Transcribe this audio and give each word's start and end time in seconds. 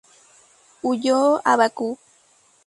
Huyó 0.81 1.41
a 1.45 1.55
Bakú. 1.57 1.99